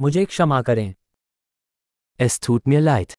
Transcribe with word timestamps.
मुझे 0.00 0.24
क्षमा 0.24 0.60
करें 0.62 0.94
Es 2.20 2.38
tut 2.46 2.68
mir 2.68 2.80
leid. 2.80 3.14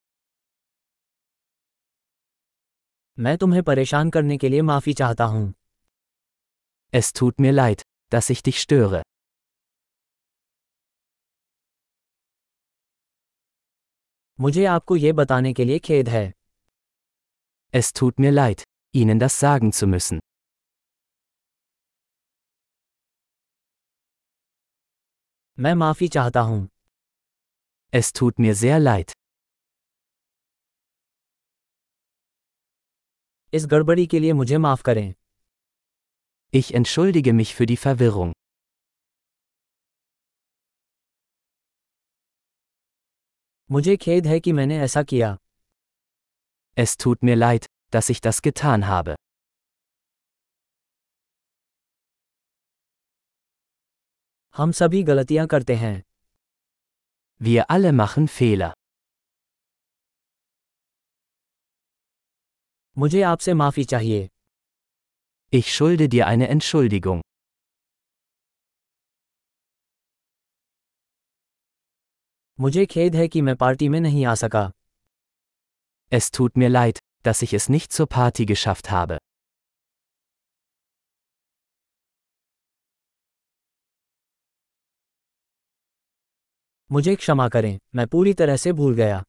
मैं 3.18 3.38
तुम्हें 3.38 3.62
परेशान 3.64 4.10
करने 4.10 4.38
के 4.38 4.50
लिए 4.50 4.62
माफ़ी 4.62 4.94
चाहता 4.94 5.24
हूँ 5.24 5.54
Es 6.94 7.12
tut 7.20 7.42
mir 7.46 7.54
leid, 7.54 7.84
dass 8.14 8.32
ich 8.36 8.44
dich 8.48 8.62
störe. 8.66 9.02
मुझे 14.40 14.66
आपको 14.66 14.96
ये 14.96 15.12
बताने 15.14 15.54
के 15.54 15.66
लिए 15.66 15.80
खेद 15.80 16.10
है 16.10 16.26
Es 17.74 17.94
tut 18.02 18.26
mir 18.26 18.34
leid, 18.40 18.64
Ihnen 18.96 19.20
das 19.26 19.40
sagen 19.44 19.72
zu 19.80 19.88
müssen. 19.96 20.20
मैं 25.59 25.75
माफी 25.75 26.09
चाहता 26.09 26.41
हूँ 26.41 26.69
Es 27.95 28.09
tut 28.19 28.41
mir 28.41 28.55
sehr 28.55 28.79
leid. 28.81 29.13
इस 33.55 33.67
गड़बड़ी 33.67 34.07
के 34.07 34.19
लिए 34.19 34.33
मुझे 34.33 34.59
माफ 34.59 34.83
करें 34.83 35.15
Ich 36.55 36.73
entschuldige 36.75 37.33
mich 37.33 37.55
für 37.55 37.67
die 37.71 37.79
Verwirrung. 37.85 38.33
मुझे 43.71 43.97
खेद 43.97 44.27
है 44.27 44.41
कि 44.41 44.53
मैंने 44.53 44.81
ऐसा 44.81 45.03
किया 45.03 45.37
Es 46.79 46.97
tut 47.05 47.25
mir 47.25 47.37
leid, 47.37 47.67
dass 47.93 48.11
ich 48.15 48.21
das 48.21 48.43
getan 48.49 48.85
habe. 48.85 49.15
हम 54.59 54.73
सभी 54.73 55.03
गलतियां 55.03 55.47
करते 55.55 55.75
हैं 55.77 55.95
Wir 57.41 57.65
alle 57.75 57.93
machen 58.01 58.29
Fehler. 58.39 58.71
मुझे 62.99 63.23
आपसे 63.33 63.55
माफी 63.55 63.85
चाहिए 63.93 64.29
Ich 65.59 65.73
schulde 65.77 66.09
dir 66.15 66.27
eine 66.27 66.49
Entschuldigung. 66.55 67.21
मुझे 72.61 72.87
खेद 72.87 73.15
है 73.15 73.27
कि 73.29 73.41
मैं 73.43 73.57
पार्टी 73.57 73.89
में 73.89 74.01
नहीं 74.01 74.25
आ 74.27 74.35
सका 74.45 74.71
Es 76.13 76.31
tut 76.37 76.59
mir 76.63 76.71
leid, 76.75 76.99
dass 77.27 77.43
ich 77.47 77.55
es 77.61 77.69
nicht 77.77 77.93
zur 77.99 78.09
Party 78.17 78.45
geschafft 78.55 78.91
habe. 78.91 79.19
मुझे 86.93 87.15
क्षमा 87.17 87.49
करें 87.49 87.79
मैं 87.95 88.07
पूरी 88.07 88.35
तरह 88.35 88.57
से 88.57 88.73
भूल 88.73 88.95
गया 88.95 89.23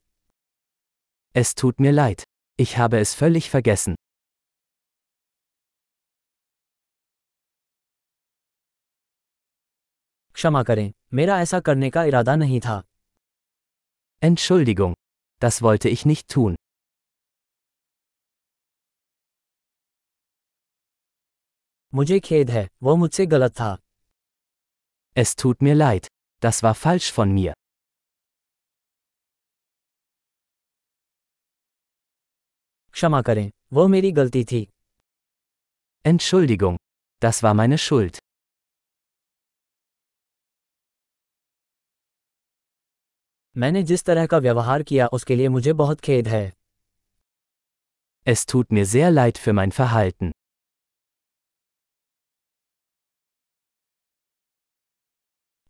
Es 1.36 1.54
tut 1.62 1.82
mir 1.86 1.94
leid. 1.94 2.24
Ich 2.60 2.74
habe 2.80 3.00
es 3.04 3.14
völlig 3.22 3.50
vergessen. 3.54 3.96
क्षमा 10.36 10.64
करें 10.64 10.92
मेरा 11.14 11.40
ऐसा 11.42 11.60
करने 11.60 11.90
का 11.90 12.04
इरादा 12.04 12.36
नहीं 12.36 12.60
था 12.60 12.82
Entschuldigung. 14.22 14.94
Das 15.42 15.62
wollte 15.62 15.90
ich 15.96 16.06
nicht 16.06 16.28
tun. 16.36 16.56
मुझे 21.94 22.20
खेद 22.20 22.50
है 22.50 22.68
वो 22.84 22.96
मुझसे 22.96 23.26
गलत 23.26 23.52
था 23.52 23.76
Es 25.18 25.36
tut 25.42 25.64
mir 25.64 25.76
leid. 25.76 26.08
Das 26.46 26.64
war 26.64 26.74
falsch 26.76 27.12
von 27.20 27.34
mir. 27.36 27.54
क्षमा 32.94 33.22
करें 33.22 33.50
वो 33.74 33.88
मेरी 33.88 34.12
गलती 34.12 34.44
थी 34.52 34.68
Entschuldigung. 36.06 36.78
Das 37.22 37.44
war 37.44 37.54
meine 37.54 37.78
Schuld. 37.88 38.20
मैंने 43.58 43.84
जिस 43.84 44.04
तरह 44.06 44.26
का 44.28 44.38
व्यवहार 44.38 44.84
किया 44.84 45.08
उसके 45.08 45.36
लिए 45.36 45.50
मुझे 45.50 45.74
बहुत 45.74 46.02
खेद 46.02 46.28
है 46.28 46.46
Es 48.28 48.46
tut 48.52 48.74
mir 48.74 48.86
sehr 48.94 49.12
leid 49.12 49.38
für 49.46 49.54
mein 49.54 49.72
Verhalten. 49.80 50.32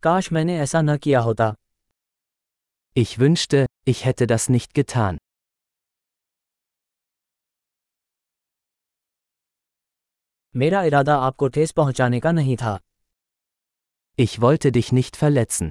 काश 0.06 0.30
मैंने 0.32 0.58
ऐसा 0.62 0.80
न 0.82 0.96
किया 1.04 1.20
होता 1.20 1.54
Ich 2.96 3.12
wünschte, 3.22 3.58
ich 3.92 3.98
hätte 4.06 4.26
das 4.32 4.44
nicht 4.54 4.74
getan. 4.78 5.18
मेरा 10.54 10.82
इरादा 10.90 11.16
आपको 11.28 11.48
ठेस 11.56 11.72
पहुंचाने 11.80 12.20
का 12.20 12.32
नहीं 12.32 12.56
था 12.62 12.78
Ich 14.18 14.38
wollte 14.44 14.72
dich 14.76 14.92
nicht 14.98 15.18
verletzen. 15.22 15.70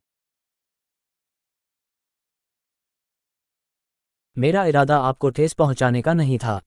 मेरा 4.38 4.66
इरादा 4.74 4.98
आपको 5.10 5.30
ठेस 5.40 5.54
पहुंचाने 5.64 6.02
का 6.02 6.14
नहीं 6.14 6.38
था 6.46 6.60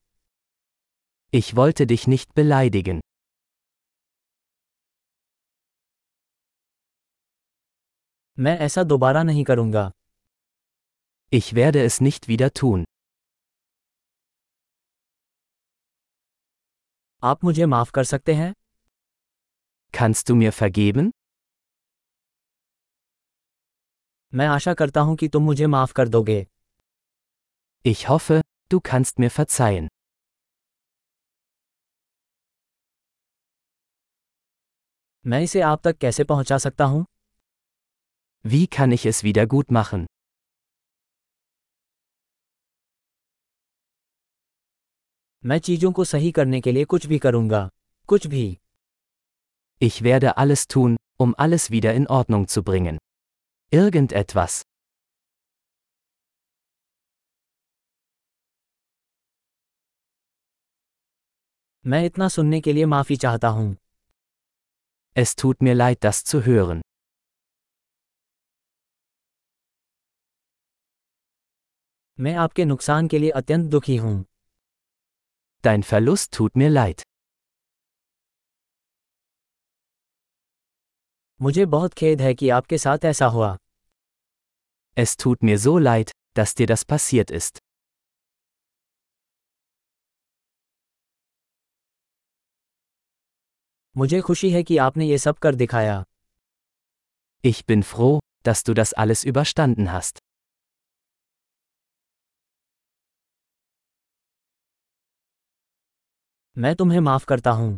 Ich 1.32 1.54
wollte 1.60 1.86
dich 1.92 2.08
nicht 2.14 2.34
beleidigen. 2.40 3.00
मैं 8.37 8.57
ऐसा 8.65 8.83
दोबारा 8.83 9.21
नहीं 9.23 9.43
करूँगा 9.43 9.91
Ich 11.31 11.47
werde 11.57 11.81
es 11.89 11.95
nicht 12.05 12.27
wieder 12.31 12.49
tun. 12.59 12.83
आप 17.23 17.43
मुझे 17.43 17.65
माफ़ 17.65 17.91
कर 17.91 18.03
सकते 18.03 18.33
हैं 18.33 18.53
Kannst 19.93 20.29
du 20.29 20.35
mir 20.41 20.51
vergeben? 20.61 21.11
मैं 24.33 24.47
आशा 24.47 24.73
करता 24.73 25.01
हूँ 25.01 25.15
कि 25.17 25.27
तुम 25.27 25.43
मुझे 25.43 25.67
माफ़ 25.67 25.93
कर 25.93 26.07
दोगे 26.07 26.45
Ich 27.85 28.05
hoffe, 28.09 28.41
du 28.73 28.79
kannst 28.91 29.19
mir 29.19 29.31
verzeihen. 29.39 29.87
मैं 35.25 35.41
इसे 35.41 35.61
आप 35.61 35.81
तक 35.83 35.97
कैसे 35.97 36.23
पहुँचा 36.23 36.57
सकता 36.57 36.85
हूँ 36.85 37.05
Wie 38.44 38.66
kann 38.66 38.92
ich 38.92 39.04
es 39.06 39.22
wieder 39.22 39.46
gut 39.46 39.70
machen? 39.70 40.06
मैं 45.44 45.58
चीजों 45.58 45.92
को 45.92 46.04
सही 46.04 46.30
करने 46.32 46.60
के 46.60 46.72
लिए 46.72 46.84
कुछ 46.84 47.06
भी 47.06 47.18
करूंगा 47.18 47.68
कुछ 48.08 48.26
भी 48.26 48.46
Ich 49.82 49.98
werde 50.02 50.32
alles 50.42 50.66
tun, 50.74 50.96
um 51.22 51.34
alles 51.44 51.68
wieder 51.70 51.92
in 51.98 52.06
Ordnung 52.18 52.46
zu 52.54 52.62
bringen. 52.62 52.98
Irgendetwas. 53.74 54.62
मैं 61.86 62.04
इतना 62.06 62.28
सुनने 62.28 62.60
के 62.60 62.72
लिए 62.72 62.86
माफी 62.86 63.16
चाहता 63.16 63.48
हूं 63.48 63.74
Es 65.16 65.34
tut 65.42 65.62
mir 65.62 65.74
leid, 65.74 66.04
das 66.04 66.24
zu 66.24 66.40
hören. 66.46 66.80
मैं 72.20 72.34
आपके 72.34 72.64
नुकसान 72.64 73.08
के 73.08 73.18
लिए 73.18 73.30
अत्यंत 73.40 73.70
दुखी 73.70 73.96
हूं 73.96 74.22
Dein 75.64 75.82
Verlust 75.90 76.30
tut 76.36 76.56
mir 76.56 76.70
leid. 76.70 77.02
मुझे 81.42 81.66
बहुत 81.66 81.94
खेद 81.94 82.20
है 82.20 82.34
कि 82.34 82.48
आपके 82.48 82.78
साथ 82.78 83.04
ऐसा 83.04 83.26
हुआ 83.26 83.56
Es 84.96 85.16
tut 85.24 85.44
mir 85.48 85.58
so 85.64 85.74
leid, 85.88 86.12
dass 86.38 86.54
dir 86.60 86.68
das 86.70 86.84
passiert 86.92 87.30
ist. 87.40 87.58
मुझे 93.96 94.20
खुशी 94.20 94.50
है 94.50 94.62
कि 94.62 94.76
आपने 94.76 95.06
ये 95.06 95.18
सब 95.18 95.38
कर 95.38 95.54
दिखाया 95.54 96.04
Ich 97.44 97.60
bin 97.70 97.82
froh, 97.92 98.14
dass 98.48 98.64
du 98.68 98.74
das 98.80 98.92
alles 99.04 99.24
überstanden 99.32 99.92
hast. 99.92 100.18
मैं 106.58 106.74
तुम्हें 106.76 107.00
माफ 107.00 107.24
करता 107.24 107.50
हूं 107.50 107.76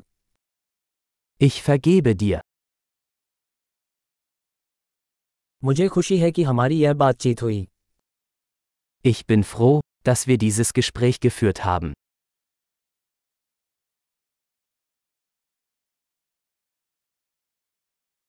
Ich 1.43 1.59
vergebe 1.69 2.15
dir. 2.23 2.39
मुझे 5.65 5.89
खुशी 5.89 6.19
है 6.19 6.31
कि 6.31 6.43
हमारी 6.43 6.79
यह 6.81 6.95
बातचीत 6.95 7.43
हुई 7.43 7.69
Ich 9.05 9.23
bin 9.31 9.45
froh, 9.53 9.81
dass 10.07 10.27
wir 10.29 10.39
dieses 10.39 10.73
Gespräch 10.75 11.21
geführt 11.21 11.65
haben. 11.65 11.93